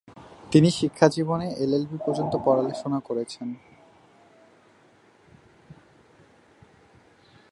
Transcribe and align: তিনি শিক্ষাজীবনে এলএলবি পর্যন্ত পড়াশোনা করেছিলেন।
তিনি 0.51 0.69
শিক্ষাজীবনে 0.71 1.47
এলএলবি 1.63 1.97
পর্যন্ত 2.05 2.33
পড়াশোনা 2.45 2.99
করেছিলেন। 2.99 3.51